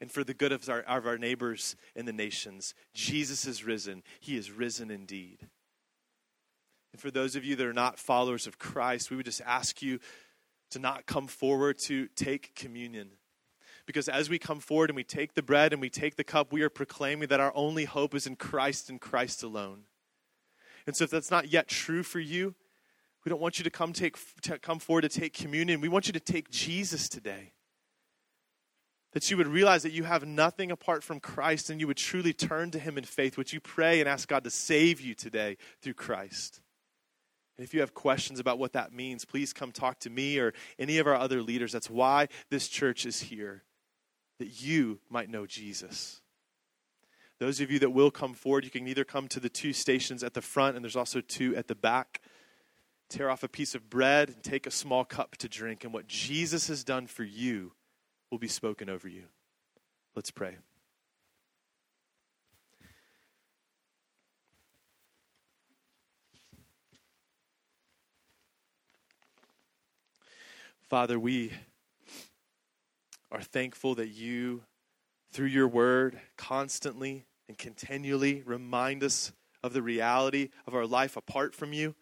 [0.00, 2.74] and for the good of our, of our neighbors and the nations.
[2.94, 4.02] Jesus is risen.
[4.18, 5.38] He is risen indeed.
[6.92, 9.82] And for those of you that are not followers of Christ, we would just ask
[9.82, 10.00] you
[10.70, 13.10] to not come forward to take communion.
[13.86, 16.52] Because as we come forward and we take the bread and we take the cup,
[16.52, 19.82] we are proclaiming that our only hope is in Christ and Christ alone.
[20.86, 22.54] And so if that's not yet true for you,
[23.24, 25.80] we don't want you to come take to come forward to take communion.
[25.80, 27.52] We want you to take Jesus today
[29.16, 32.34] that you would realize that you have nothing apart from Christ and you would truly
[32.34, 33.38] turn to Him in faith.
[33.38, 36.60] Would you pray and ask God to save you today through Christ?
[37.56, 40.52] And if you have questions about what that means, please come talk to me or
[40.78, 41.72] any of our other leaders.
[41.72, 43.62] That's why this church is here,
[44.38, 46.20] that you might know Jesus.
[47.38, 50.22] Those of you that will come forward, you can either come to the two stations
[50.22, 52.20] at the front, and there's also two at the back.
[53.08, 55.84] Tear off a piece of bread and take a small cup to drink.
[55.84, 57.72] And what Jesus has done for you
[58.30, 59.24] will be spoken over you.
[60.14, 60.56] Let's pray.
[70.88, 71.52] Father, we
[73.30, 74.62] are thankful that you,
[75.32, 81.54] through your word, constantly and continually remind us of the reality of our life apart
[81.54, 81.94] from you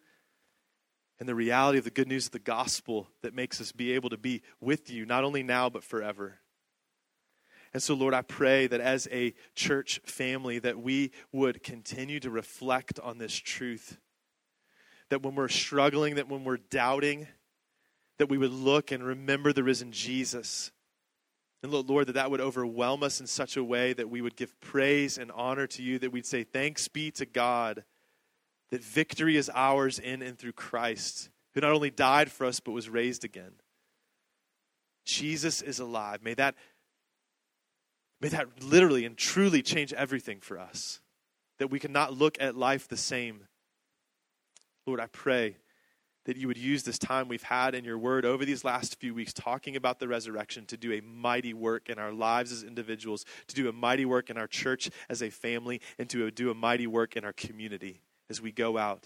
[1.19, 4.09] and the reality of the good news of the gospel that makes us be able
[4.09, 6.39] to be with you, not only now, but forever.
[7.73, 12.29] And so, Lord, I pray that as a church family, that we would continue to
[12.29, 13.97] reflect on this truth.
[15.09, 17.27] That when we're struggling, that when we're doubting,
[18.17, 20.71] that we would look and remember the risen Jesus.
[21.65, 24.59] And Lord, that that would overwhelm us in such a way that we would give
[24.61, 27.83] praise and honor to you, that we'd say, Thanks be to God
[28.69, 32.73] that victory is ours in and through Christ, who not only died for us, but
[32.73, 33.53] was raised again.
[35.05, 36.21] Jesus is alive.
[36.21, 36.53] May that,
[38.21, 41.01] may that literally and truly change everything for us,
[41.57, 43.47] that we cannot look at life the same.
[44.85, 45.57] Lord, I pray
[46.25, 49.13] that you would use this time we've had in your word over these last few
[49.13, 53.25] weeks talking about the resurrection to do a mighty work in our lives as individuals,
[53.47, 56.55] to do a mighty work in our church as a family, and to do a
[56.55, 59.05] mighty work in our community as we go out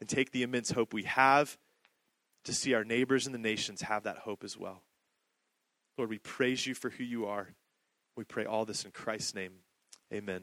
[0.00, 1.58] and take the immense hope we have
[2.44, 4.82] to see our neighbors and the nations have that hope as well.
[5.98, 7.48] Lord, we praise you for who you are.
[8.16, 9.52] We pray all this in Christ's name.
[10.12, 10.42] Amen.